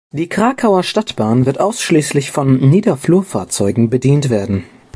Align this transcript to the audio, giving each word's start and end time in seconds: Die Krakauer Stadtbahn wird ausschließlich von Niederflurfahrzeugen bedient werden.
Die 0.13 0.27
Krakauer 0.27 0.81
Stadtbahn 0.81 1.45
wird 1.45 1.59
ausschließlich 1.59 2.31
von 2.31 2.57
Niederflurfahrzeugen 2.57 3.91
bedient 3.91 4.31
werden. 4.31 4.63